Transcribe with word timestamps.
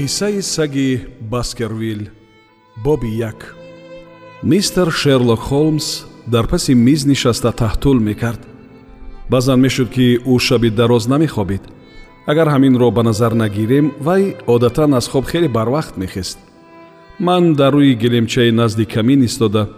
қиссаи 0.00 0.40
саги 0.40 1.06
баскервил 1.20 2.08
боби 2.84 3.08
як. 3.08 3.54
мистер 4.42 4.90
шерлок 4.90 5.40
холмс 5.40 6.04
дар 6.26 6.46
паси 6.46 6.74
миз 6.74 7.04
нишаста 7.04 7.52
таҳтул 7.52 8.00
мекард. 8.00 8.40
баъзан 9.28 9.60
мешуд 9.60 9.90
ки 9.90 10.18
ӯ 10.26 10.38
шаби 10.38 10.70
дароз 10.70 11.06
намехобид. 11.06 11.60
агар 12.26 12.48
ҳаминро 12.48 12.90
ба 12.90 13.02
назар 13.02 13.32
нагирем 13.32 13.92
вай 14.00 14.36
одатан 14.46 14.94
аз 14.94 15.08
хоб 15.08 15.26
хеле 15.26 15.48
барвақт 15.48 15.98
мехест. 15.98 16.38
ман 17.18 17.54
дар 17.54 17.74
рӯи 17.74 17.94
гилемчаи 17.94 18.50
назди 18.52 18.86
камин 18.86 19.22
истода. 19.24 19.68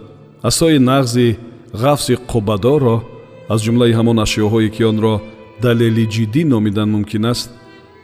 асои 0.41 0.77
нағзи 0.77 1.35
ғафси 1.73 2.15
қубадоро 2.31 3.01
аз 3.49 3.61
ҷумлаи 3.61 3.93
ҳамон 3.93 4.17
ашёҳое 4.25 4.69
ки 4.69 4.83
онро 4.83 5.21
далели 5.61 6.07
ҷиддӣ 6.07 6.43
номидан 6.45 6.89
мумкин 6.89 7.25
аст 7.25 7.49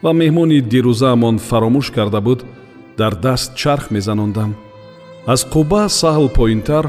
ва 0.04 0.12
меҳмони 0.22 0.60
дирӯзаамон 0.72 1.36
фаромӯш 1.48 1.88
карда 1.96 2.22
буд 2.28 2.40
дар 3.00 3.14
даст 3.26 3.56
чарх 3.62 3.86
мезанондам. 3.96 4.52
аз 5.34 5.42
қуба 5.54 5.84
саҳл 6.02 6.28
поинтар 6.38 6.86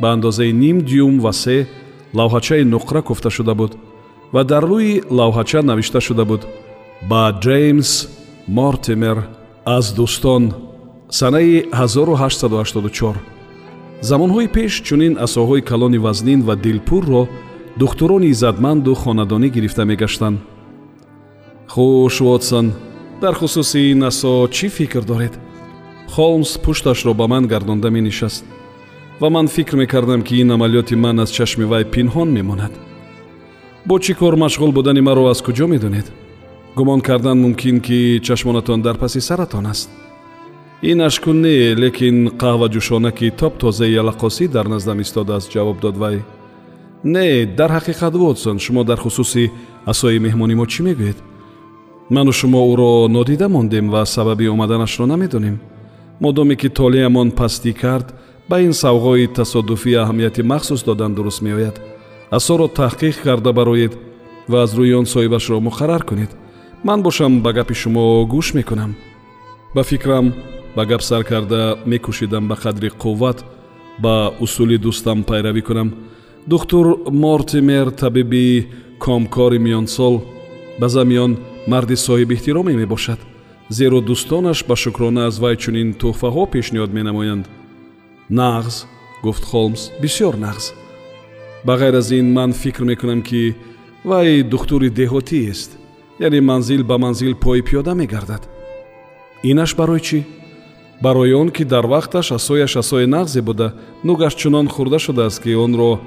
ба 0.00 0.08
андозаи 0.14 0.52
ним 0.62 0.76
дюйм 0.88 1.16
ва 1.24 1.32
се 1.32 1.56
лавҳачаи 2.18 2.64
нуқра 2.74 3.00
куфта 3.02 3.30
шуда 3.36 3.54
буд 3.54 3.72
ва 4.34 4.42
дар 4.50 4.64
рӯи 4.72 5.02
лавҳача 5.18 5.60
навишта 5.62 6.00
шуда 6.00 6.24
буд. 6.30 6.42
ба 7.10 7.22
ҷеймс 7.44 7.90
мортимер 8.48 9.18
аз 9.76 9.86
дӯстон 9.98 10.44
санаи 11.10 11.64
1884 11.72 13.14
замонҳои 14.08 14.48
пеш 14.56 14.72
чунин 14.86 15.14
асоҳои 15.26 15.62
калони 15.70 15.98
вазнин 15.98 16.40
ва 16.48 16.54
дилпурро 16.56 17.22
духтурони 17.80 18.26
иззатманду 18.34 18.94
хонадонӣ 19.02 19.48
гирифта 19.56 19.84
мегаштанд 19.84 20.38
хуш 21.68 22.20
вотсон 22.20 22.72
дар 23.20 23.34
хусуси 23.34 23.92
ин 23.92 24.02
асо 24.04 24.48
чӣ 24.48 24.68
фикр 24.68 25.02
доред? 25.02 25.32
Холмс 26.08 26.58
пушташро 26.58 27.14
ба 27.14 27.26
ман 27.26 27.46
гардонда 27.46 27.90
менишаст 27.90 28.44
ва 29.20 29.30
ман 29.30 29.48
фикр 29.48 29.76
мекардам 29.76 30.22
ки 30.22 30.34
ин 30.40 30.50
амалиёти 30.50 30.94
ман 30.94 31.20
аз 31.20 31.30
чашми 31.30 31.64
вай 31.64 31.84
пинҳон 31.84 32.28
мемонад. 32.32 32.72
Бо 33.86 33.98
чӣ 33.98 34.14
кор 34.14 34.34
машғул 34.34 34.72
будани 34.72 35.00
маро 35.00 35.24
аз 35.30 35.42
куҷо 35.42 35.66
медонед? 35.66 36.12
Гумон 36.76 37.00
кардан 37.00 37.38
мумкин 37.40 37.80
ки 37.80 38.20
чашмонатон 38.22 38.82
дар 38.82 38.96
паси 38.98 39.20
саратон 39.20 39.66
аст. 39.66 39.90
Инаш 40.82 41.18
кун 41.20 41.40
не 41.40 41.74
лекин 41.74 42.28
қаҳваҷӯшона 42.28 43.12
ки 43.12 43.30
топ 43.30 43.58
тозаи 43.58 43.94
ялақосӣ 44.02 44.48
дар 44.48 44.66
наздам 44.68 45.00
истодааст 45.00 45.52
ҷавоб 45.52 45.80
дод 45.80 45.96
вай. 45.96 46.22
Не 47.04 47.46
дар 47.46 47.70
ҳақиқат 47.70 48.14
вотсон 48.16 48.58
шумо 48.58 48.84
дар 48.84 48.98
хусуси 48.98 49.52
асои 49.86 50.18
меҳмони 50.18 50.54
мо 50.54 50.66
чӣ 50.66 50.82
мегӯед 50.82 51.16
ману 52.10 52.32
шумо 52.32 52.60
ӯро 52.72 53.08
нодида 53.08 53.48
мондем 53.48 53.90
ва 53.90 54.04
сабаби 54.06 54.46
омаданашро 54.48 55.06
намедонем. 55.06 55.60
Модоме 56.20 56.56
ки 56.56 56.68
толеамон 56.68 57.30
пастӣ 57.30 57.72
кард 57.72 58.14
ба 58.48 58.60
ин 58.60 58.72
савғои 58.72 59.26
тасодуфӣ 59.36 59.92
аҳамияти 60.02 60.42
махсус 60.42 60.82
додан 60.84 61.14
дуруст 61.14 61.42
меояд. 61.42 61.80
Асоро 62.30 62.66
таҳқиқ 62.66 63.22
карда 63.22 63.52
бароед 63.52 63.92
ва 64.48 64.62
аз 64.62 64.74
рӯи 64.74 64.94
он 64.94 65.06
соҳибашро 65.06 65.60
муқаррар 65.60 66.04
кунед. 66.04 66.30
Ман 66.84 67.02
бошам 67.02 67.42
ба 67.42 67.52
гапи 67.52 67.74
шумо 67.74 68.26
гӯш 68.32 68.54
мекунам. 68.54 68.96
Ба 69.74 69.82
фикрам 69.82 70.34
ба 70.76 70.84
гап 70.86 71.02
сар 71.02 71.24
карда 71.24 71.78
мекӯшидам 71.86 72.48
ба 72.48 72.54
қадри 72.54 72.90
қувват 73.02 73.38
ба 73.98 74.32
усули 74.40 74.76
дӯстам 74.78 75.24
пайравӣ 75.24 75.62
кунам. 75.62 75.94
Духтур 76.46 76.86
мортимер 77.10 77.90
табиби 77.90 78.68
комкори 78.98 79.58
миёнсол 79.58 80.22
ба 80.80 80.88
замиён 80.88 81.38
марди 81.66 81.96
соҳибэҳтироме 82.06 82.72
мебошад. 82.82 83.20
Зеро 83.68 83.98
дӯстонаш 84.08 84.58
ба 84.68 84.76
шукрона 84.76 85.26
аз 85.28 85.38
вай 85.42 85.56
чунин 85.56 85.88
тӯҳфаҳо 86.00 86.44
пешниҳод 86.52 86.90
менамоянд. 86.98 87.46
Нағз 88.30 88.74
гуфт 89.24 89.44
холмс 89.50 89.82
бисёр 90.02 90.34
нағз 90.46 90.64
ба 91.66 91.74
ғайр 91.80 91.94
аз 92.00 92.10
ин 92.10 92.32
ман 92.36 92.52
фикр 92.52 92.82
мекунам 92.84 93.22
ки 93.22 93.54
вай 94.04 94.42
духтури 94.42 94.88
деҳотиест 94.90 95.70
яъне 96.18 96.40
манзил 96.40 96.82
ба 96.84 96.96
манзил 96.98 97.34
пои 97.36 97.62
пиёда 97.62 97.94
мегардад. 97.94 98.42
Инаш 99.42 99.74
барои 99.74 100.00
чӣ? 100.00 100.18
Барои 101.00 101.32
он 101.32 101.50
ки 101.50 101.64
дар 101.64 101.86
вақташ 101.86 102.34
асояш 102.34 102.76
асои 102.76 103.06
нағзе 103.06 103.40
буда 103.42 103.74
нугаш 104.04 104.34
чунон 104.34 104.68
хӯрда 104.68 104.98
шудааст 104.98 105.42
ки 105.42 105.54
онро 105.64 106.00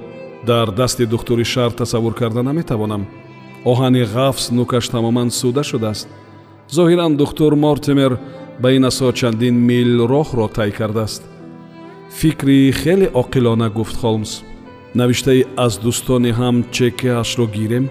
дар 0.46 0.72
дасти 0.72 1.06
духтури 1.06 1.44
шаҳр 1.44 1.72
тасаввур 1.72 2.14
карда 2.14 2.42
наметавонам 2.44 3.08
оҳани 3.72 4.04
ғафс 4.14 4.46
нукаш 4.58 4.86
тамоман 4.94 5.30
суда 5.40 5.64
шудааст. 5.64 6.08
Зоҳиран 6.76 7.14
духтур 7.18 7.54
мортимер 7.56 8.20
ба 8.62 8.72
ин 8.76 8.84
асо 8.90 9.12
чандин 9.12 9.56
мил 9.70 9.92
роҳро 10.12 10.48
тай 10.58 10.72
кардааст. 10.72 11.24
Фикри 12.18 12.72
хеле 12.72 13.08
оқилона 13.22 13.70
гуфт 13.70 13.96
холмс. 14.02 14.32
Навиштаи 14.96 15.46
аз 15.66 15.74
дӯстони 15.84 16.32
ҳам 16.40 16.56
чекаашро 16.76 17.46
гирем. 17.56 17.86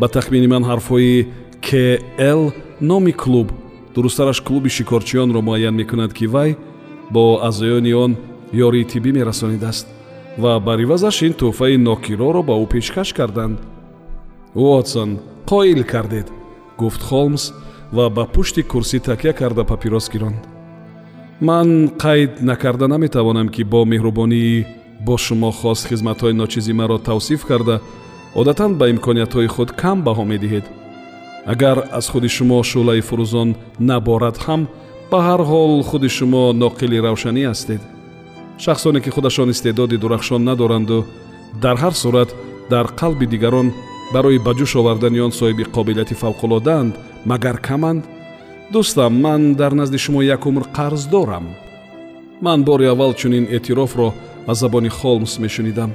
Ба 0.00 0.06
тахмини 0.08 0.46
ман 0.46 0.64
ҳарфҳои 0.70 1.26
кл 1.66 2.42
номи 2.80 3.12
клуб 3.12 3.48
дурусттараш 3.94 4.40
клуби 4.42 4.68
шикорчиёнро 4.68 5.40
муайян 5.40 5.74
мекунад 5.74 6.12
ки 6.12 6.26
вай 6.26 6.56
бо 7.10 7.40
аъзоёни 7.42 7.92
он 7.92 8.16
ёрии 8.52 8.84
тиббӣ 8.84 9.12
мерасонидааст 9.12 9.86
ва 10.38 10.60
бар 10.60 10.78
ивазаш 10.80 11.22
ин 11.22 11.32
тӯҳфаи 11.32 11.76
нокироро 11.76 12.42
ба 12.42 12.54
ӯ 12.62 12.66
пешкаш 12.68 13.12
карданд 13.12 13.58
вотсон 14.56 15.18
қоил 15.46 15.84
кардед 15.84 16.32
гуфт 16.78 17.02
холмс 17.02 17.52
ва 17.92 18.08
ба 18.10 18.24
пушти 18.24 18.62
курсӣ 18.62 18.98
такя 19.00 19.32
карда 19.32 19.64
папирос 19.64 20.08
гиронд. 20.08 20.40
Ман 21.40 21.88
қайд 21.88 22.40
накарда 22.40 22.88
наметавонам 22.88 23.48
ки 23.48 23.62
бо 23.62 23.84
меҳрубонии 23.84 24.66
бо 25.06 25.18
шумо 25.18 25.50
хост 25.52 25.86
хизматҳои 25.88 26.32
ночизи 26.32 26.72
маро 26.72 26.98
тавсиф 26.98 27.44
карда 27.44 27.80
одатан 28.34 28.74
ба 28.78 28.88
имкониятҳои 28.90 29.46
худ 29.46 29.70
кам 29.72 30.02
баҳо 30.02 30.24
медиҳед. 30.32 30.64
Агар 31.52 31.78
аз 31.92 32.08
худи 32.08 32.28
шумо 32.28 32.62
шӯълаи 32.70 33.02
фурӯзон 33.08 33.48
наборад 33.78 34.36
ҳам 34.44 34.62
ба 35.10 35.18
ҳар 35.26 35.40
ҳол 35.50 35.82
худи 35.88 36.08
шумо 36.08 36.44
ноқили 36.62 36.98
равшанӣ 37.06 37.42
ҳастед. 37.50 37.82
Шахсоне 38.58 39.00
ки 39.00 39.10
худашон 39.10 39.50
истеъдоди 39.50 39.96
дурахшон 40.02 40.42
надоранду 40.44 41.04
дар 41.62 41.76
ҳар 41.82 41.94
сурат 42.02 42.30
дар 42.70 42.86
қалби 43.00 43.26
дигарон 43.26 43.68
барои 44.12 44.38
ба 44.38 44.52
ҷӯш 44.58 44.72
овардани 44.80 45.20
он 45.26 45.32
соҳиби 45.38 45.64
қобилияти 45.76 46.18
фавқулодаанд 46.22 46.92
магар 47.30 47.56
каманд? 47.68 48.02
Дӯстам 48.72 49.12
ман 49.24 49.54
дар 49.60 49.72
назди 49.80 49.98
шумо 49.98 50.20
як 50.22 50.46
умр 50.46 50.64
қарз 50.76 51.10
дорам 51.10 51.46
ман 52.40 52.64
бори 52.64 52.86
аввал 52.86 53.12
чунин 53.14 53.46
эътирофро 53.50 54.14
аз 54.46 54.58
забони 54.58 54.88
холмс 54.88 55.38
мешунидам 55.38 55.92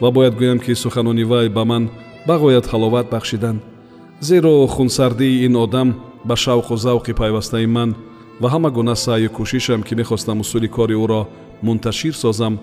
ва 0.00 0.10
бояд 0.10 0.34
гӯям 0.40 0.58
ки 0.64 0.74
суханони 0.74 1.24
вай 1.24 1.48
ба 1.48 1.64
ман 1.64 1.90
бағоят 2.26 2.66
ҳаловат 2.72 3.10
бахшиданд. 3.10 3.60
Зеро 4.20 4.66
хунсардии 4.66 5.44
ин 5.46 5.56
одам 5.56 5.88
ба 6.24 6.34
шавқу 6.34 6.74
завқи 6.76 7.12
пайвастаи 7.14 7.66
ман 7.66 7.94
ва 8.40 8.48
ҳама 8.50 8.70
гуна 8.70 8.94
саъю 8.96 9.30
кӯшишам 9.30 9.82
ки 9.82 9.94
мехостам 9.94 10.40
усули 10.40 10.68
кори 10.68 10.94
ӯро 10.94 11.26
мунташир 11.62 12.14
созам 12.14 12.58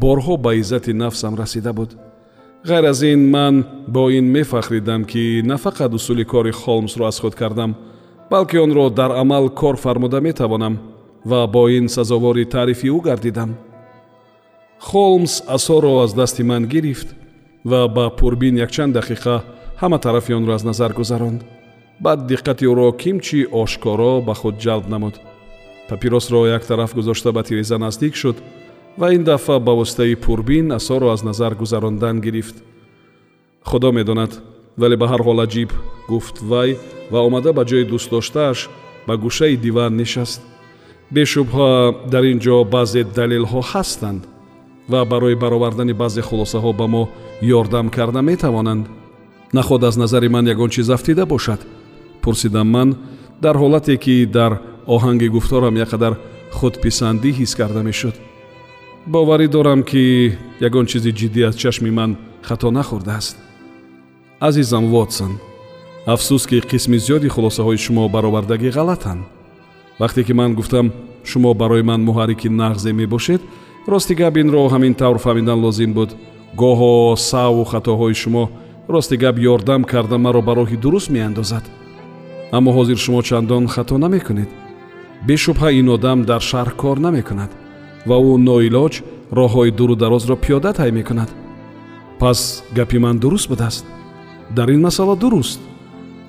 борҳо 0.00 0.36
ба 0.44 0.54
иззати 0.54 0.92
нафсам 0.92 1.34
расида 1.34 1.72
буд 1.72 1.90
ғайр 2.66 2.88
аз 2.90 3.02
ин 3.06 3.28
ман 3.30 3.64
бо 3.86 4.08
ин 4.10 4.26
мефахридам 4.32 5.04
ки 5.04 5.42
на 5.44 5.58
фақат 5.58 5.94
усули 5.94 6.24
кори 6.24 6.52
холмсро 6.52 7.06
аз 7.06 7.20
худ 7.20 7.34
кардам 7.34 7.74
балки 8.30 8.58
онро 8.58 8.90
дар 8.90 9.10
амал 9.10 9.48
кор 9.50 9.76
фармуда 9.76 10.20
метавонам 10.20 10.78
ва 11.24 11.46
бо 11.46 11.68
ин 11.68 11.88
сазовори 11.88 12.44
таърифи 12.44 12.90
ӯ 12.90 13.02
гардидам. 13.02 13.54
Холмс 14.80 15.42
асоро 15.46 16.02
аз 16.02 16.14
дасти 16.14 16.42
ман 16.42 16.66
гирифт 16.66 17.14
ва 17.64 17.88
ба 17.88 18.10
пурбин 18.10 18.56
якчанд 18.56 18.96
дақиқа 18.96 19.40
ҳама 19.80 19.98
тарафи 19.98 20.34
онро 20.34 20.52
аз 20.52 20.64
назар 20.64 20.92
гузаронд. 20.92 21.44
Баъд 22.00 22.20
диққати 22.30 22.66
ӯро 22.66 22.96
кимчи 22.96 23.46
ошкоро 23.52 24.20
ба 24.26 24.34
худ 24.34 24.54
ҷалб 24.54 24.88
намуд. 24.88 25.20
Папиросро 25.88 26.46
як 26.46 26.66
тараф 26.66 26.94
гузошта 26.94 27.32
ба 27.32 27.42
тиреза 27.42 27.78
наздик 27.78 28.14
шуд 28.14 28.36
ва 28.98 29.14
ин 29.14 29.24
дафъа 29.24 29.60
ба 29.60 29.72
воситаи 29.74 30.16
пурбин 30.16 30.72
асоро 30.72 31.08
аз 31.08 31.22
назар 31.22 31.54
гузарондан 31.54 32.20
гирифт. 32.20 32.56
Худо 33.64 33.92
медонад 33.92 34.42
вале 34.78 34.96
ба 34.96 35.06
ҳар 35.06 35.22
ҳол 35.26 35.40
аҷиб 35.46 35.70
гуфт 36.08 36.36
вай 36.42 36.78
ва 37.10 37.20
омада 37.26 37.52
ба 37.52 37.64
ҷои 37.64 37.84
дӯстдоштааш 37.90 38.68
ба 39.06 39.14
гӯшаи 39.16 39.56
диван 39.56 39.96
нишаст. 39.96 40.40
Бешубҳа 41.14 41.94
дар 42.12 42.24
ин 42.24 42.38
ҷо 42.38 42.64
баъзе 42.64 43.02
далелҳо 43.04 43.60
ҳастанд 43.72 44.22
ва 44.88 45.04
барои 45.04 45.34
баровардани 45.34 45.92
баъзе 45.92 46.22
хулосаҳо 46.28 46.72
ба 46.80 46.86
мо 46.86 47.08
ёрдам 47.42 47.90
карда 47.90 48.22
метавонанд. 48.22 48.86
Наход 49.52 49.84
аз 49.84 49.96
назари 49.96 50.28
ман 50.28 50.46
ягон 50.46 50.70
чиз 50.70 50.90
афтида 50.90 51.26
бошад? 51.26 51.60
Пурсидам 52.22 52.68
ман 52.68 52.96
дар 53.42 53.56
ҳолате 53.56 53.96
ки 53.96 54.26
дар 54.26 54.52
оҳанги 54.86 55.28
гуфторам 55.28 55.76
як 55.76 55.88
қадар 55.92 56.14
худписандӣ 56.58 57.30
ҳис 57.38 57.52
карда 57.56 57.82
мешуд 57.82 58.14
боварӣ 59.06 59.46
дорам 59.48 59.82
ки 59.82 60.34
ягон 60.60 60.86
чизи 60.86 61.12
ҷиддӣ 61.18 61.40
аз 61.48 61.54
чашми 61.62 61.90
ман 61.98 62.10
хато 62.42 62.68
нахӯрдааст 62.76 63.36
азизам 64.40 64.84
вотсон 64.94 65.32
афсӯс 66.12 66.44
ки 66.50 66.58
қисми 66.70 66.98
зиёди 67.04 67.28
хулосаҳои 67.34 67.78
шумо 67.84 68.08
баровардагӣ 68.14 68.70
ғалатанд. 68.78 69.22
Вақте 70.00 70.20
ки 70.26 70.32
ман 70.32 70.54
гуфтам 70.54 70.86
шумо 71.24 71.54
барои 71.54 71.82
ман 71.82 72.00
муҳаррики 72.08 72.48
нағзе 72.60 72.92
мебошед 72.92 73.42
рости 73.92 74.14
гап 74.14 74.36
инро 74.36 74.68
ҳамин 74.74 74.94
тавр 75.00 75.18
фаҳмидан 75.24 75.58
лозим 75.64 75.92
буд. 75.92 76.10
Гоҳо 76.60 77.16
саву 77.16 77.64
хатоҳои 77.72 78.14
шумо 78.22 78.44
рости 78.88 79.16
гап 79.16 79.36
ёрдам 79.52 79.82
карда 79.84 80.16
маро 80.18 80.40
ба 80.42 80.52
роҳи 80.58 80.76
дуруст 80.84 81.10
меандозад. 81.10 81.64
Аммо 82.56 82.70
ҳозир 82.76 82.98
шумо 83.04 83.22
чандон 83.22 83.64
хато 83.74 83.98
намекунед. 83.98 84.50
Бешубҳа 85.26 85.68
ин 85.80 85.88
одам 85.96 86.18
дар 86.30 86.40
шаҳр 86.50 86.70
кор 86.82 86.98
намекунад 87.06 87.50
ва 88.08 88.16
ӯ 88.30 88.34
ноилоҷ 88.48 88.94
роҳҳои 89.38 89.70
дуру 89.78 89.94
дарозро 90.02 90.36
пиёда 90.44 90.70
тай 90.78 90.90
мекунад. 90.98 91.30
Пас 92.20 92.64
гапи 92.76 92.98
ман 92.98 93.16
дуруст 93.18 93.48
будааст. 93.48 93.84
Дар 94.56 94.68
ин 94.74 94.80
масъала 94.86 95.16
дуруст. 95.16 95.60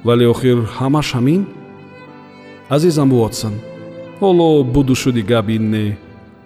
Вале 0.03 0.25
охир 0.33 0.57
ҳамаш 0.77 1.07
ҳамин? 1.15 1.41
Азизам 2.75 3.09
вотсон 3.09 3.53
ҳоло 4.21 4.63
буду 4.63 4.95
шуди 4.95 5.21
гап 5.21 5.50
ин 5.50 5.69
не. 5.71 5.97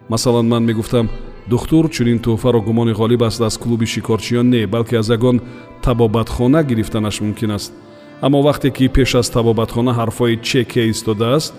Масалан 0.10 0.48
ман 0.48 0.64
мегуфтам 0.66 1.10
духтур 1.50 1.90
чунин 1.90 2.20
тӯҳфаро 2.20 2.60
гумони 2.62 2.94
ғолиб 3.02 3.22
аст 3.24 3.42
аз 3.42 3.58
клуби 3.58 3.86
шикорчиён 3.86 4.50
не 4.50 4.68
балки 4.68 4.96
аз 4.96 5.10
ягон 5.10 5.42
табобатхона 5.82 6.64
гирифтанаш 6.64 7.22
мумкин 7.22 7.52
аст. 7.52 7.74
Аммо 8.22 8.44
вақте 8.44 8.70
ки 8.72 8.90
пеш 8.90 9.16
аз 9.16 9.30
табобатхона 9.30 9.92
ҳарфҳои 10.00 10.42
чеке 10.42 10.90
истодааст 10.90 11.54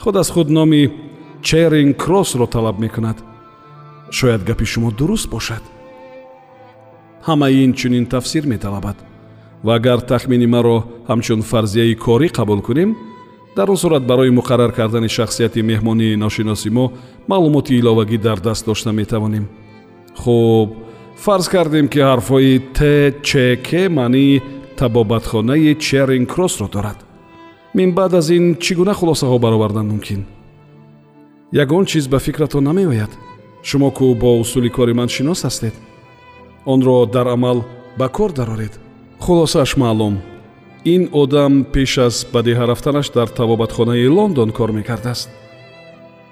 худ 0.00 0.16
аз 0.16 0.30
худ 0.30 0.48
номи 0.50 0.90
черинг 1.42 1.96
кроссро 1.96 2.46
талаб 2.46 2.78
мекунад. 2.78 3.16
Шояд 4.10 4.44
гапи 4.44 4.64
шумо 4.64 4.90
дуруст 4.90 5.28
бошад. 5.30 5.62
Ҳамаи 7.26 7.64
ин 7.64 7.74
чунин 7.74 8.06
тафсир 8.06 8.46
металабад. 8.46 8.96
Ва 9.62 9.74
агар 9.74 10.00
тахмини 10.00 10.46
маро 10.46 10.84
ҳамчун 11.08 11.42
фарзияи 11.42 11.94
корӣ 11.94 12.28
қабул 12.28 12.62
кунем 12.62 12.96
дар 13.56 13.70
он 13.70 13.76
сурат 13.76 14.06
барои 14.06 14.30
муқаррар 14.30 14.72
кардани 14.72 15.08
шахсияти 15.08 15.60
меҳмонии 15.62 16.16
ношиноси 16.16 16.70
мо 16.70 16.92
маълумоти 17.28 17.74
иловагӣ 17.78 18.18
дар 18.18 18.38
даст 18.40 18.66
дошта 18.66 18.92
метавонем. 18.92 19.48
Хуб 20.16 20.70
фарз 21.16 21.48
кардем 21.48 21.88
ки 21.88 21.98
ҳарфҳои 21.98 22.58
т 22.76 22.80
ч 23.22 23.56
к 23.66 23.88
маънии 23.88 24.42
табобатхонаи 24.76 25.74
черинг 25.74 26.28
кроссро 26.34 26.68
дорад. 26.68 26.98
Мин 27.74 27.92
баъд 27.92 28.14
аз 28.14 28.30
ин 28.30 28.56
чӣ 28.62 28.74
гуна 28.74 28.94
хулосаҳо 28.94 29.38
баровардан 29.38 29.86
мумкин 29.88 30.37
ягон 31.52 31.86
чиз 31.86 32.08
ба 32.08 32.18
фикратон 32.18 32.64
намеояд. 32.64 33.10
Шумо 33.62 33.90
ку 33.90 34.14
бо 34.14 34.40
усули 34.40 34.70
кори 34.70 34.92
ман 34.92 35.08
шинос 35.08 35.44
ҳастед 35.44 35.74
онро 36.66 37.06
дар 37.06 37.26
амал 37.26 37.64
ба 37.98 38.08
кор 38.08 38.32
дароред. 38.32 38.80
Хулосааш 39.18 39.76
маълум. 39.76 40.18
Ин 40.84 41.08
одам 41.12 41.64
пеш 41.72 41.98
аз 41.98 42.26
ба 42.32 42.42
деҳа 42.42 42.66
рафтанаш 42.68 43.10
дар 43.10 43.28
табобатхонаи 43.28 44.08
лондон 44.08 44.50
кор 44.50 44.70
мекардааст. 44.72 45.30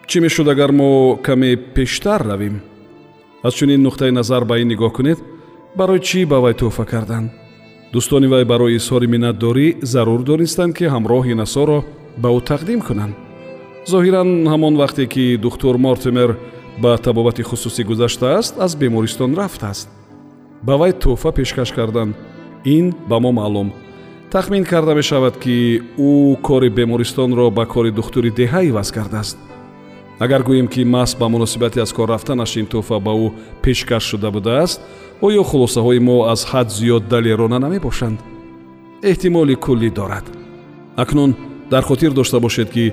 Чӣ 0.07 0.21
мешуд 0.21 0.49
агар 0.49 0.73
мо 0.73 1.19
каме 1.23 1.57
пештар 1.57 2.21
равем? 2.27 2.61
Аз 3.43 3.55
чунин 3.55 3.83
нуқтаи 3.83 4.11
назар 4.11 4.45
ба 4.45 4.59
ин 4.59 4.69
нигоҳ 4.69 4.93
кунед 4.93 5.19
барои 5.77 6.01
чӣ 6.01 6.27
ба 6.27 6.39
вай 6.41 6.55
тӯҳфа 6.55 6.85
карданд 6.85 7.31
дӯстони 7.93 8.27
вай 8.27 8.45
барои 8.45 8.77
изҳори 8.77 9.07
миннатдорӣ 9.15 9.67
зарур 9.83 10.23
донистанд 10.23 10.73
ки 10.79 10.85
ҳамроҳи 10.95 11.35
насоро 11.43 11.79
ба 12.23 12.29
ӯ 12.39 12.41
тақдим 12.51 12.81
кунанд 12.89 13.26
зоҳиран 13.87 14.31
ҳамон 14.53 14.75
вақте 14.83 15.07
ки 15.07 15.37
духтур 15.37 15.77
мортимер 15.87 16.31
ба 16.83 16.99
табобати 16.99 17.43
хусусӣ 17.43 17.83
гузаштааст 17.85 18.55
аз 18.59 18.73
бемористон 18.77 19.35
рафтааст 19.35 19.89
ба 20.67 20.75
вай 20.81 20.93
тӯҳфа 20.93 21.31
пешкаш 21.33 21.71
кардан 21.73 22.15
ин 22.65 22.95
ба 23.09 23.21
мо 23.21 23.33
маълум. 23.33 23.73
Тахмин 24.33 24.65
карда 24.65 24.95
мешавад 24.95 25.35
ки 25.39 25.83
ӯ 25.99 26.37
кори 26.43 26.71
бемористонро 26.71 27.51
ба 27.51 27.65
кори 27.67 27.91
духтури 27.91 28.31
деҳа 28.31 28.61
иваз 28.65 28.91
кардааст. 28.97 29.39
Агар 30.19 30.43
гӯем 30.43 30.69
ки 30.69 30.81
маҳз 30.85 31.19
ба 31.21 31.29
муносибати 31.29 31.79
аз 31.81 31.93
кор 31.93 32.09
рафтанаш 32.09 32.57
ин 32.57 32.67
тӯҳфа 32.67 32.99
ба 33.07 33.13
ӯ 33.25 33.33
пешкаш 33.63 34.05
шуда 34.11 34.31
будааст 34.31 34.81
оё 35.27 35.43
хулосаҳои 35.51 36.01
мо 36.09 36.17
аз 36.33 36.41
ҳад 36.51 36.69
зиёд 36.79 37.03
далерона 37.13 37.59
намебошанд. 37.59 38.19
Эҳтимоли 39.11 39.55
куллӣ 39.65 39.91
дорад. 39.91 40.27
Акнун 40.97 41.31
дар 41.71 41.83
хотир 41.83 42.13
дошта 42.13 42.41
бошед 42.41 42.71
ки 42.71 42.93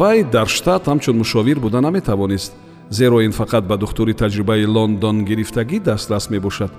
вай 0.00 0.24
дар 0.24 0.48
штат 0.48 0.86
ҳамчун 0.86 1.16
мушовир 1.16 1.60
буда 1.60 1.80
наметавонист. 1.80 2.52
Зеро 2.90 3.20
ин 3.22 3.32
фақат 3.32 3.64
ба 3.66 3.76
духтури 3.76 4.14
таҷрибаи 4.14 4.66
лондон 4.66 5.24
гирифтагӣ 5.24 5.78
дастрас 5.80 6.30
мебошад. 6.30 6.72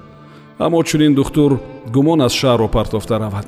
Аммо 0.59 0.83
чунин 0.83 1.13
духтур 1.15 1.59
гумон 1.94 2.21
аз 2.21 2.33
шаҳрро 2.33 2.67
партофта 2.67 3.19
равад. 3.19 3.47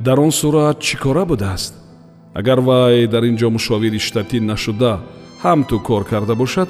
Дар 0.00 0.18
он 0.20 0.32
сурат 0.32 0.78
чӣ 0.80 0.96
кора 0.98 1.24
будааст? 1.24 1.74
Агар 2.34 2.60
вай 2.60 3.06
дар 3.06 3.24
ин 3.24 3.36
ҷо 3.40 3.48
мушовири 3.50 3.98
штатӣ 3.98 4.40
нашуда 4.40 4.92
ҳамту 5.44 5.76
кор 5.88 6.04
карда 6.04 6.34
бошад 6.34 6.68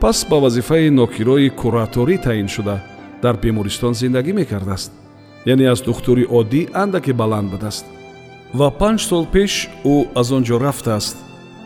пас 0.00 0.26
ба 0.30 0.36
вазифаи 0.40 0.90
нокирои 0.90 1.48
кураторӣ 1.60 2.16
таъин 2.24 2.48
шуда. 2.48 2.76
Дар 3.22 3.36
бемористон 3.42 3.94
зиндагӣ 3.94 4.32
мекардааст. 4.32 4.92
Яъне 5.46 5.66
аз 5.72 5.80
духтури 5.82 6.24
оддӣ 6.38 6.62
андаке 6.82 7.12
баланд 7.12 7.50
будааст. 7.50 7.84
Ва 8.54 8.68
панҷ 8.80 9.00
сол 9.08 9.24
пеш 9.34 9.52
ӯ 9.84 9.96
аз 10.20 10.28
он 10.36 10.42
ҷо 10.44 10.56
рафтааст 10.60 11.16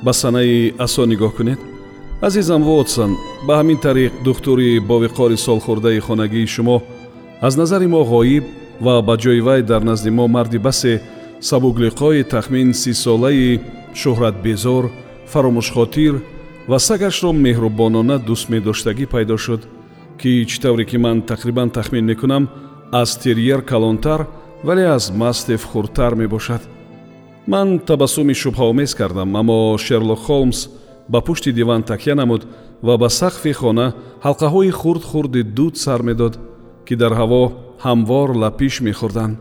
ба 0.05 0.13
санаи 0.13 0.75
асо 0.79 1.03
нигоҳ 1.07 1.33
кунед? 1.37 1.61
Азизам 2.21 2.63
вотсон 2.63 3.11
ба 3.47 3.53
ҳамин 3.61 3.79
тариқ 3.87 4.13
духтури 4.25 4.81
бовиқори 4.91 5.37
солхӯрдаи 5.47 6.01
хонагии 6.07 6.47
шумо 6.55 6.83
аз 7.47 7.57
назари 7.57 7.87
мо 7.87 8.01
ғоиб 8.13 8.45
ва 8.81 9.03
ба 9.03 9.15
ҷои 9.23 9.41
вай 9.41 9.63
дар 9.63 9.83
назди 9.83 10.11
мо 10.11 10.27
марди 10.29 10.59
басе 10.59 11.03
сабуклиқои 11.41 12.29
тахмин 12.35 12.75
сисолаи 12.75 13.61
шӯҳратбезор 14.01 14.85
фаромӯшхотир 15.33 16.15
ва 16.71 16.79
сагашро 16.79 17.31
меҳрубонона 17.33 18.17
дӯст 18.27 18.47
медоштагӣ 18.53 19.07
пайдо 19.15 19.37
шуд 19.45 19.63
ки 20.21 20.31
чӣ 20.51 20.57
тавре 20.63 20.85
ки 20.91 20.97
ман 21.05 21.19
тақрибан 21.31 21.69
тахмин 21.77 22.05
мекунам 22.11 22.45
аз 23.01 23.11
терьер 23.23 23.61
калонтар 23.71 24.21
вале 24.67 24.85
аз 24.97 25.05
мастеф 25.23 25.63
хурдтар 25.71 26.13
мебошад 26.15 26.63
ман 27.47 27.79
табассуми 27.79 28.35
шубҳаомез 28.35 28.95
кардам 28.95 29.37
аммо 29.37 29.79
шерлок 29.79 30.19
холмс 30.19 30.69
ба 31.09 31.21
пушти 31.21 31.53
диван 31.53 31.83
такя 31.83 32.15
намуд 32.15 32.43
ва 32.83 32.99
ба 32.99 33.09
сақфи 33.09 33.53
хона 33.53 33.95
ҳалқаҳои 34.25 34.71
хурд 34.71 35.03
хурди 35.03 35.43
дуд 35.43 35.77
сар 35.77 36.03
медод 36.03 36.35
ки 36.87 36.95
дар 36.97 37.13
ҳаво 37.21 37.43
ҳамвор 37.85 38.29
лапиш 38.43 38.81
мехӯрданд. 38.81 39.37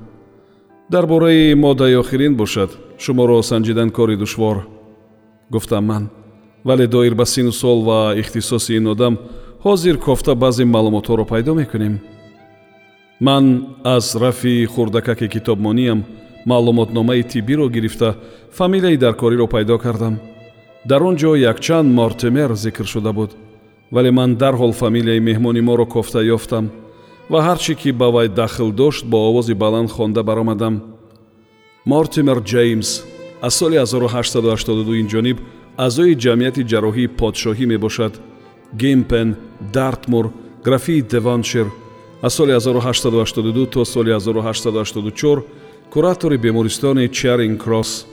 Дар 0.90 1.06
бораи 1.08 1.56
моддаи 1.56 1.96
охирин 1.96 2.36
бошад 2.36 2.70
шуморо 3.04 3.42
санҷидан 3.42 3.90
кори 3.92 4.16
душвор 4.18 4.58
гуфтам 5.50 5.86
ман. 5.86 6.10
Вале 6.64 6.88
доир 6.88 7.16
ба 7.16 7.26
сину 7.26 7.52
сол 7.52 7.84
ва 7.84 8.14
ихтисоси 8.22 8.78
ин 8.78 8.88
одам 8.88 9.18
ҳозир 9.66 9.98
кофта 9.98 10.36
баъзе 10.36 10.66
маълумотҳоро 10.66 11.26
пайдо 11.26 11.54
мекунем. 11.56 12.00
Ман 13.20 13.46
аз 13.84 14.16
рафи 14.16 14.66
хурдакаки 14.66 15.28
китобмониям 15.28 16.04
маълумотномаи 16.46 17.24
тиббиро 17.24 17.70
гирифта 17.70 18.16
фамилияи 18.52 18.98
даркориро 18.98 19.48
пайдо 19.48 19.78
кардам. 19.78 20.20
Дар 20.86 21.02
он 21.02 21.16
ҷо 21.16 21.36
якчанд 21.36 21.94
мортемер 21.94 22.54
зикр 22.56 22.86
шуда 22.86 23.14
буд 23.14 23.32
вале 23.92 24.12
ман 24.12 24.36
дарҳол 24.36 24.74
фамилияи 24.74 25.20
меҳмони 25.20 25.62
моро 25.62 25.86
кофта 25.86 26.20
ёфтам 26.36 26.66
ва 27.30 27.40
ҳар 27.48 27.58
чӣ 27.64 27.74
ки 27.82 27.92
ба 27.92 28.08
вай 28.12 28.28
дахл 28.30 28.70
дошт 28.72 29.06
бо 29.06 29.18
овози 29.30 29.54
баланд 29.54 29.90
хонда 29.92 30.24
баромадам. 30.24 30.76
Мортимер 31.86 32.40
ҷеймс 32.52 32.90
аз 33.42 33.54
соли 33.60 33.78
1882 33.78 35.02
инҷониб 35.04 35.38
аъзои 35.78 36.16
ҷамъияти 36.24 36.68
ҷарроҳии 36.72 37.14
подшоҳӣ 37.20 37.66
мебошад. 37.66 38.14
Гимпен 38.82 39.36
дартмур 39.74 40.26
графии 40.66 41.02
девоншир 41.02 41.68
аз 42.22 42.34
соли 42.34 42.52
1882 42.52 43.66
то 43.66 43.86
соли 43.86 44.12
1884 44.12 45.44
куратори 45.96 46.38
бемористони 46.38 47.08
чаринг 47.08 47.64
кросс 47.64 48.06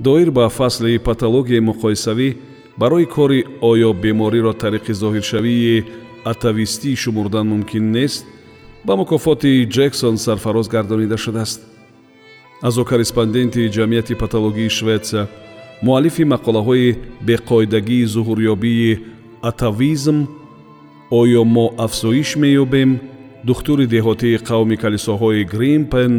доир 0.00 0.30
ба 0.30 0.48
фасли 0.48 0.98
патологияи 0.98 1.60
муқоисавӣ 1.60 2.36
барои 2.78 3.06
кори 3.06 3.44
оё 3.60 3.92
бемориро 3.92 4.52
тариқи 4.52 4.92
зоҳиршавии 4.92 5.84
атавистӣ 6.24 6.96
шумурдан 6.96 7.46
мумкин 7.52 7.92
нест 7.92 8.24
ба 8.86 8.96
мукофоти 8.96 9.68
ҷексон 9.76 10.16
сарфароз 10.16 10.68
гардонида 10.68 11.16
шудааст. 11.16 11.60
Азо 12.62 12.84
корреспонденти 12.84 13.68
ҷамъияти 13.76 14.14
патологии 14.14 14.68
шветсия 14.78 15.28
муаллифи 15.82 16.24
мақолаҳои 16.34 16.96
беқоидагии 17.28 18.10
зуҳурёбии 18.14 18.98
атавизм 19.42 20.18
оё 21.20 21.44
мо 21.44 21.66
афзоиш 21.86 22.30
меёбем 22.36 22.90
духтури 23.44 23.86
деҳотии 23.94 24.40
қавми 24.48 24.76
калисоҳои 24.84 25.44
гримпен 25.44 26.12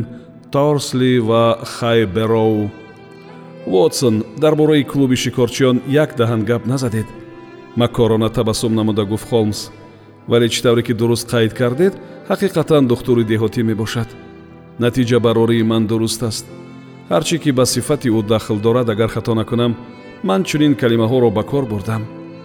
торсли 0.52 1.20
ва 1.20 1.60
хайбероу 1.64 2.70
вотсон 3.66 4.24
дар 4.38 4.56
бораи 4.56 4.84
клуби 4.84 5.16
шикорчиён 5.16 5.82
як 5.88 6.16
даҳан 6.18 6.44
гап 6.44 6.66
назадед. 6.66 7.06
Макорона 7.76 8.30
табассум 8.30 8.76
намуда 8.76 9.06
гуфт 9.06 9.30
холмс. 9.30 9.70
Вале 10.28 10.50
чӣ 10.50 10.62
тавре 10.62 10.84
ки 10.84 10.94
дуруст 10.94 11.30
қайд 11.32 11.54
кардед 11.54 11.94
ҳақиқатан 12.30 12.88
духтури 12.88 13.24
деҳотӣ 13.24 13.64
мебошад. 13.64 14.10
Натиҷа 14.80 15.20
барории 15.20 15.64
ман 15.64 15.88
дуруст 15.88 16.24
аст. 16.24 16.46
Ҳарчӣ 17.10 17.38
ки 17.44 17.52
ба 17.52 17.66
сифати 17.66 18.10
ӯ 18.10 18.22
дахл 18.24 18.58
дорад 18.60 18.90
агар 18.90 19.10
хато 19.10 19.34
накунам 19.36 19.76
ман 20.24 20.44
чунин 20.44 20.76
калимаҳоро 20.76 21.30
ба 21.32 21.44
кор 21.44 21.66
бурдам. 21.66 22.04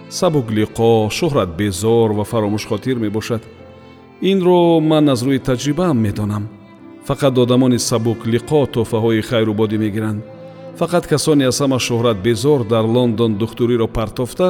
Сабуклиқо 0.09 1.09
шӯҳратбезор 1.17 2.09
ва 2.17 2.23
фаромӯшхотир 2.23 2.97
мебошад. 2.99 3.43
Инро 4.21 4.79
ман 4.79 5.09
аз 5.09 5.21
рӯи 5.23 5.39
таҷрибаам 5.39 5.97
медонам 5.99 6.56
фақат 7.07 7.37
одамони 7.43 7.79
сабуклиқо 7.89 8.59
тӯҳфаҳои 8.73 9.21
хайрубодӣ 9.29 9.77
мегиранд. 9.83 10.21
Фақат 10.79 11.03
касоне 11.13 11.43
аз 11.51 11.57
ҳама 11.61 11.79
шӯҳратбезор 11.87 12.59
дар 12.73 12.85
лондон 12.95 13.31
духтуриро 13.41 13.87
партофта 13.97 14.47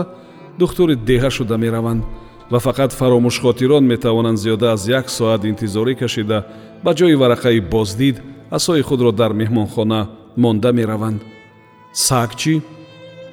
духтури 0.59 0.95
деҳа 1.09 1.29
шуда 1.37 1.57
мераванд 1.57 2.03
ва 2.51 2.59
фақат 2.67 2.91
фаромӯшхотирон 2.99 3.83
метавонанд 3.93 4.37
зиёда 4.43 4.67
аз 4.75 4.87
як 4.99 5.05
соат 5.09 5.41
интизорӣ 5.51 5.93
кашида 6.01 6.39
ба 6.83 6.91
ҷои 6.99 7.15
варақаи 7.21 7.59
боздид 7.73 8.15
асои 8.57 8.81
худро 8.81 9.11
дар 9.11 9.31
меҳмонхона 9.41 10.01
монда 10.37 10.71
мераванд. 10.79 11.21
Саг 11.93 12.29
чӣ? 12.41 12.53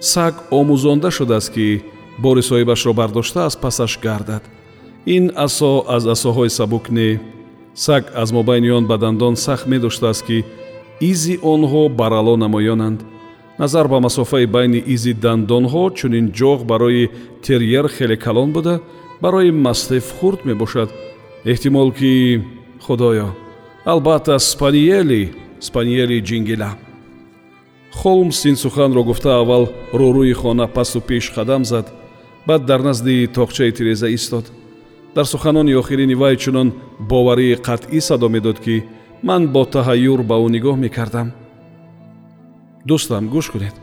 Саг 0.00 0.34
омӯзонда 0.58 1.10
шудааст 1.16 1.50
ки 1.54 1.82
бори 2.24 2.42
соҳибашро 2.50 2.92
бардошта 3.00 3.40
аз 3.48 3.56
пасаш 3.56 3.92
гардад. 4.06 4.42
Ин 5.06 5.24
асо 5.46 5.84
аз 5.88 6.04
асоҳои 6.14 6.50
сабук 6.58 6.84
не 6.90 7.20
саг 7.74 8.12
аз 8.14 8.32
мобайни 8.32 8.70
он 8.70 8.86
ба 8.86 8.98
дандон 8.98 9.36
сахт 9.36 9.66
медоштааст 9.66 10.26
ки 10.26 10.44
изи 11.00 11.38
онҳо 11.42 11.88
барало 11.88 12.36
намоёнанд. 12.36 13.00
Назар 13.58 13.88
ба 13.88 14.00
масофаи 14.00 14.46
байни 14.46 14.82
изи 14.86 15.12
дандонҳо 15.14 15.90
чунин 15.94 16.32
ҷоғ 16.38 16.64
барои 16.64 17.10
терьер 17.42 17.88
хеле 17.88 18.16
калон 18.16 18.52
буда 18.52 18.80
барои 19.20 19.50
мастеф 19.50 20.04
хурд 20.18 20.44
мебошад. 20.44 20.90
Эҳтимол 21.44 21.92
ки 21.92 22.42
худоё 22.86 23.28
албатта 23.84 24.38
спаниели 24.38 25.32
спаниели 25.60 26.20
ҷингила. 26.28 26.70
Холмс 27.92 28.44
ин 28.44 28.56
суханро 28.56 29.02
гуфта 29.04 29.40
аввал 29.40 29.68
рӯрӯи 29.92 30.32
хона 30.32 30.66
пасту 30.66 31.00
пеш 31.00 31.32
қадам 31.36 31.62
зад 31.64 31.86
баъд 32.46 32.66
дар 32.66 32.80
назди 32.80 33.28
тоқчаи 33.34 33.72
тиреза 33.72 34.08
истод 34.08 34.44
дар 35.14 35.24
суханони 35.24 35.74
охирини 35.74 36.14
вай 36.14 36.36
чунон 36.36 36.72
боварии 36.98 37.56
қатъӣ 37.56 38.00
садо 38.00 38.28
медод 38.28 38.58
ки 38.64 38.84
ман 39.22 39.48
бо 39.48 39.64
таҳайюр 39.64 40.22
ба 40.22 40.36
ӯ 40.44 40.48
нигоҳ 40.54 40.76
мекардам. 40.84 41.28
Дӯстам 42.88 43.24
гӯш 43.34 43.46
кунед. 43.52 43.74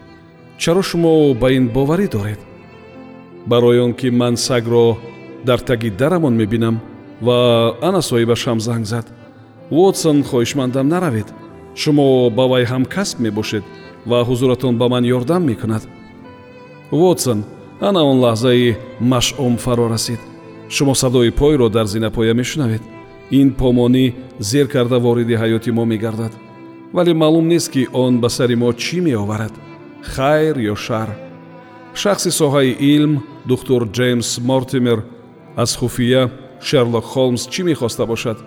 Чаро 0.62 0.82
шумо 0.90 1.34
ба 1.42 1.48
ин 1.58 1.66
боварӣ 1.76 2.08
доред? 2.08 2.40
Барои 3.46 3.80
он 3.80 3.94
ки 3.94 4.08
ман 4.10 4.36
сагро 4.38 4.98
дар 5.46 5.60
таги 5.60 5.90
дарамон 5.90 6.36
мебинам 6.36 6.76
ва 7.22 7.38
ана 7.82 8.02
соҳибашам 8.10 8.60
занг 8.60 8.86
зад. 8.86 9.06
Вотсон 9.72 10.24
хоҳишмандам 10.24 10.88
наравед. 10.88 11.28
Шумо 11.76 12.30
ба 12.30 12.44
вай 12.52 12.64
ҳамкасб 12.66 13.20
мебошед 13.20 13.64
ва 14.06 14.18
ҳузуратон 14.30 14.74
ба 14.78 14.88
ман 14.90 15.04
ёрдам 15.18 15.44
мекунад. 15.46 15.84
Вотсон 16.92 17.40
ана 17.80 18.02
он 18.04 18.18
лаҳзаи 18.26 18.76
машъум 19.00 19.58
фаро 19.58 19.88
расид 19.88 20.20
шумо 20.75 20.94
садои 20.96 21.32
пойро 21.40 21.70
дар 21.70 21.86
зинапоя 21.86 22.34
мешунавед. 22.34 22.84
Ин 23.40 23.48
помонӣ 23.60 24.06
зер 24.40 24.68
карда 24.74 24.98
вориди 25.00 25.36
ҳаёти 25.42 25.72
мо 25.78 25.84
мегардад. 25.86 26.34
Вале 26.94 27.13
маълум 27.13 27.48
нест 27.48 27.70
ки 27.74 27.88
он 27.94 28.13
ба 28.22 28.30
сари 28.30 28.56
мо 28.56 28.70
чӣ 28.84 28.98
меоварад 29.01 29.54
хайр 30.13 30.56
ё 30.74 30.75
шар. 30.75 31.10
Шахси 32.01 32.32
соҳаи 32.40 32.72
илм 32.94 33.13
духтур 33.50 33.82
ҷеймс 33.98 34.30
мортимер 34.50 35.00
аз 35.63 35.72
хуфия 35.80 36.24
шерлок 36.68 37.06
холмс 37.13 37.44
чӣ 37.51 37.62
мехоста 37.63 38.06
бошад? 38.06 38.38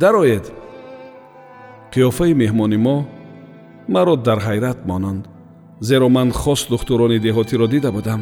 Дароед 0.00 0.44
қиёфаи 1.92 2.32
меҳмони 2.42 2.78
мо 2.86 2.96
маро 3.94 4.16
дар 4.16 4.38
ҳайрат 4.46 4.78
мононд 4.90 5.24
зеро 5.88 6.08
ман 6.08 6.28
хос 6.32 6.60
духтурони 6.72 7.18
деҳотиро 7.26 7.66
дида 7.74 7.90
будам. 7.92 8.20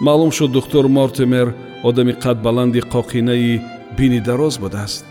Маълум 0.00 0.30
шуд 0.36 0.50
духтур 0.52 0.84
мортимер 0.88 1.48
одами 1.82 2.12
қадбаланди 2.12 2.80
қоқинаи 2.80 3.60
бини 3.96 4.20
дароз 4.20 4.58
будааст. 4.58 5.04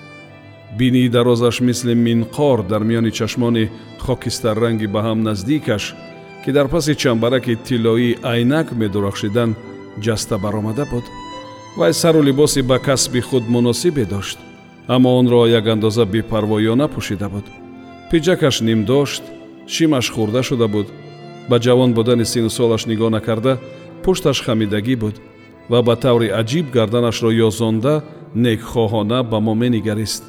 Бинии 0.77 1.09
дарозаш 1.09 1.61
мисли 1.61 1.93
минқор 1.93 2.67
дар 2.67 2.83
миёни 2.83 3.11
чашмони 3.11 3.69
хокистарранги 3.99 4.87
ба 4.87 4.99
ҳам 5.01 5.23
наздикаш 5.23 5.95
ки 6.45 6.51
дар 6.51 6.67
паси 6.67 6.95
чамбараки 6.95 7.55
тиллоии 7.55 8.17
айнак 8.23 8.71
медурахшидан 8.71 9.55
ҷаста 9.99 10.37
баромада 10.37 10.85
буд 10.91 11.03
вай 11.77 11.93
сару 11.93 12.21
либоси 12.21 12.61
ба 12.61 12.79
касби 12.79 13.21
худ 13.21 13.43
муносибе 13.47 14.05
дошт 14.05 14.37
аммо 14.87 15.09
онро 15.19 15.47
як 15.47 15.67
андоза 15.67 16.05
бепарвоёна 16.05 16.87
пӯшида 16.87 17.29
буд. 17.29 17.45
Пиҷакаш 18.11 18.61
ним 18.61 18.85
дошт 18.85 19.23
шимаш 19.67 20.11
хӯрда 20.11 20.43
шуда 20.43 20.67
буд 20.67 20.87
ба 21.49 21.59
ҷавон 21.59 21.93
будани 21.93 22.25
сину 22.25 22.49
солаш 22.49 22.85
нигоҳ 22.85 23.09
накарда 23.09 23.53
пушташ 24.03 24.37
хамидагӣ 24.45 24.95
буд 24.95 25.15
ва 25.69 25.81
ба 25.81 25.95
таври 25.95 26.27
аҷиб 26.41 26.65
гарданашро 26.71 27.29
ёзонда 27.47 28.03
некхоҳона 28.35 29.19
ба 29.23 29.39
мо 29.39 29.53
менигарист. 29.55 30.23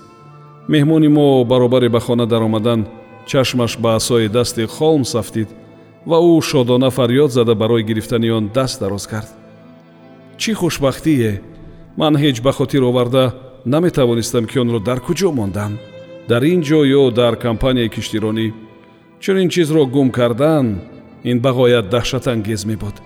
Меҳмони 0.68 1.09
мо 1.09 1.45
баробаре 1.45 1.88
ба 1.88 2.00
хона 2.00 2.26
даромадан 2.26 2.80
чашмаш 3.30 3.73
ба 3.83 3.90
асои 3.99 4.28
дасти 4.28 4.64
холм 4.76 5.04
сафтид 5.04 5.49
ва 6.07 6.18
ӯ 6.30 6.42
шодона 6.42 6.90
фарёд 6.90 7.30
зада 7.30 7.54
барои 7.54 7.83
гирифтани 7.83 8.30
он 8.30 8.49
даст 8.57 8.80
дароз 8.80 9.07
кард. 9.07 9.30
Чӣ 10.40 10.54
хушбахтие? 10.54 11.42
Ман 11.97 12.14
ҳеҷ 12.23 12.37
ба 12.42 12.52
хотир 12.52 12.83
оварда 12.83 13.35
наметавонистам 13.64 14.45
ки 14.47 14.59
онро 14.59 14.78
дар 14.80 15.00
куҷо 15.00 15.30
мондам. 15.33 15.73
Дар 16.28 16.42
ин 16.42 16.61
ҷо 16.68 16.80
ё 17.00 17.11
дар 17.11 17.37
компанияи 17.37 17.88
киштиронӣ 17.88 18.47
чунин 19.21 19.49
чизро 19.49 19.87
гум 19.87 20.09
кардан 20.11 20.66
ин 21.30 21.38
бағоят 21.40 21.87
даҳшатангез 21.95 22.62
мебуд. 22.71 22.97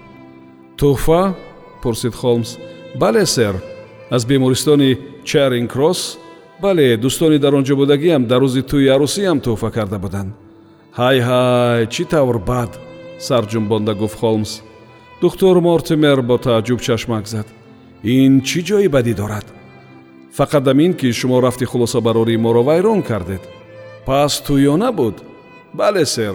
Тӯҳфа 0.78 1.22
пурсид 1.82 2.14
холмс. 2.14 2.50
Бале 3.00 3.26
сэр 3.26 3.54
аз 4.10 4.22
бемористони 4.30 4.98
чаринг 5.24 5.70
кросс 5.72 6.18
бале 6.62 6.96
дӯстони 6.96 7.38
дар 7.38 7.54
он 7.54 7.64
ҷо 7.64 7.74
будагиам 7.76 8.26
дар 8.30 8.40
рӯзи 8.42 8.62
тӯи 8.70 8.88
арӯсиам 8.94 9.38
тӯҳфа 9.44 9.70
карда 9.76 9.98
буданд 9.98 10.32
ҳай 10.98 11.18
ҳай 11.28 11.82
чӣ 11.94 12.04
тавр 12.12 12.38
бад 12.50 12.70
сарҷумбонда 13.26 13.92
гуфт 14.00 14.18
холмс. 14.20 14.52
Духтур 15.22 15.56
мортимер 15.68 16.18
бо 16.28 16.36
тааҷҷуб 16.46 16.80
чашмак 16.86 17.24
зад. 17.32 17.46
Ин 18.14 18.32
чӣ 18.48 18.60
ҷои 18.68 18.88
бадӣ 18.94 19.14
дорад? 19.20 19.46
Фақат 20.38 20.64
ам 20.72 20.78
ин 20.86 20.92
ки 20.98 21.08
шумо 21.18 21.40
рафти 21.40 21.64
хулосабарории 21.64 22.42
моро 22.44 22.62
вайрон 22.68 23.00
кардед 23.02 23.42
пас 24.06 24.32
тӯёна 24.46 24.90
буд? 24.98 25.16
Бале 25.78 26.04
сэр 26.14 26.34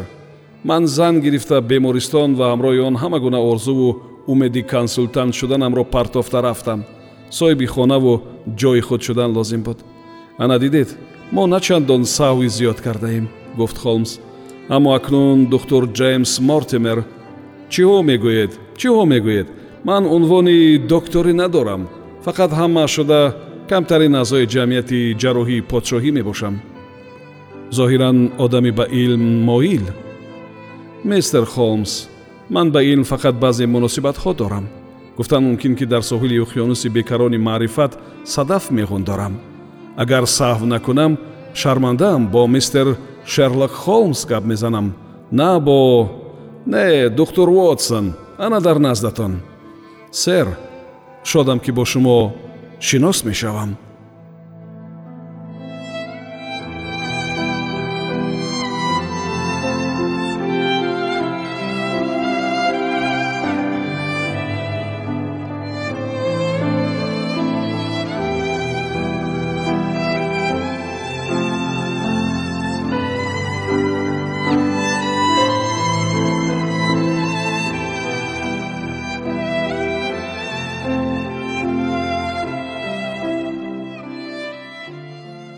ман 0.64 0.88
зан 0.88 1.16
гирифта 1.22 1.62
бемористон 1.62 2.30
ва 2.36 2.46
ҳамроҳи 2.52 2.80
он 2.90 2.96
ҳама 3.02 3.20
гуна 3.20 3.40
орзуву 3.52 3.90
умеди 4.28 4.62
консултант 4.62 5.36
шуданамро 5.36 5.84
партофта 5.84 6.42
рафтам. 6.42 6.80
Соҳиби 7.38 7.66
хонаву 7.66 8.22
ҷои 8.60 8.82
худ 8.88 9.02
шудан 9.08 9.32
лозим 9.38 9.62
буд. 9.64 9.80
Ана 10.38 10.60
дидед 10.60 10.90
мо 11.32 11.48
на 11.48 11.60
чандон 11.60 12.04
саҳви 12.06 12.48
зиёд 12.58 12.80
кардаем 12.86 13.26
гуфт 13.58 13.78
холмс. 13.84 14.12
Аммо 14.76 14.90
акнун 14.98 15.40
духтур 15.54 15.84
ҷеймс 16.00 16.32
мортимер 16.50 17.00
чиҳо 17.74 18.00
мегӯед? 18.10 18.52
Чиҳо 18.80 19.04
мегӯед? 19.14 19.48
Ман 19.88 20.04
унвони 20.16 20.78
докторӣ 20.92 21.34
надорам. 21.42 21.82
Фақат 22.26 22.52
ҳама 22.60 22.88
шуда 22.96 23.22
камтарин 23.70 24.16
аъзои 24.22 24.50
ҷамъияти 24.54 25.16
ҷарроҳии 25.22 25.66
подшоҳӣ 25.72 26.12
мебошам 26.18 26.56
зоҳиран 27.72 28.32
одами 28.38 28.72
ба 28.72 28.86
илм 29.04 29.24
моил. 29.50 29.84
Мистер 31.04 31.46
холмс 31.46 31.92
ман 32.50 32.72
ба 32.72 32.84
илм 32.84 33.04
фақат 33.04 33.36
баъзе 33.40 33.66
муносибатҳо 33.66 34.34
дорам. 34.34 34.66
Гуфтан 35.18 35.44
мумкин 35.44 35.76
ки 35.76 35.86
дар 35.86 36.02
соҳили 36.02 36.44
уқёнуси 36.46 36.90
бекарони 36.90 37.38
маърифат 37.38 37.98
садаф 38.24 38.72
меғундорам 38.72 39.34
агар 39.98 40.24
саҳв 40.38 40.62
накунам 40.74 41.18
шармандаам 41.54 42.28
бо 42.34 42.48
мистер 42.48 42.88
шерлок 43.26 43.72
холмс 43.72 44.26
гап 44.26 44.44
мезанам. 44.46 44.94
На 45.32 45.60
бо 45.60 46.10
не 46.66 47.10
духтур 47.10 47.50
вотсон 47.50 48.14
ана 48.38 48.62
дар 48.62 48.78
наздатон. 48.80 49.42
Сэр 50.12 50.48
шодам 51.24 51.60
ки 51.60 51.72
бо 51.72 51.86
шумо 51.86 52.34
шинос 52.80 53.24
мешавам 53.24 53.78